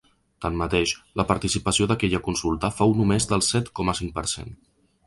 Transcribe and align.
Tanmateix, 0.45 0.93
la 1.21 1.25
participació 1.33 1.87
d’aquella 1.91 2.23
consulta 2.29 2.73
fou 2.81 2.99
només 3.03 3.31
del 3.35 3.47
set 3.53 3.75
coma 3.81 3.99
cinc 4.03 4.19
per 4.19 4.27
cent. 4.37 4.55